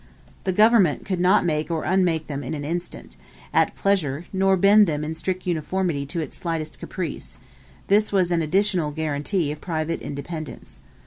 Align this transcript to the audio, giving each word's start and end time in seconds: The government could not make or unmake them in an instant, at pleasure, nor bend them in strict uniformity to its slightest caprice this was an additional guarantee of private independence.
The 0.45 0.51
government 0.51 1.05
could 1.05 1.19
not 1.19 1.45
make 1.45 1.69
or 1.69 1.83
unmake 1.83 2.25
them 2.25 2.43
in 2.43 2.55
an 2.55 2.65
instant, 2.65 3.15
at 3.53 3.75
pleasure, 3.75 4.25
nor 4.33 4.57
bend 4.57 4.87
them 4.87 5.03
in 5.03 5.13
strict 5.13 5.45
uniformity 5.45 6.07
to 6.07 6.19
its 6.19 6.35
slightest 6.35 6.79
caprice 6.79 7.37
this 7.85 8.11
was 8.11 8.31
an 8.31 8.41
additional 8.41 8.89
guarantee 8.89 9.51
of 9.51 9.61
private 9.61 10.01
independence. 10.01 10.81